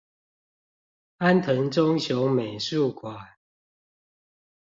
[1.17, 3.35] 安藤忠雄美術館